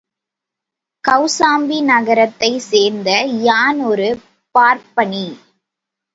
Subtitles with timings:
[1.03, 3.09] கௌசாம்பி நகரத்தைச் சேர்ந்த
[3.41, 4.09] யான் ஒரு
[4.55, 5.25] பார்ப்பனி.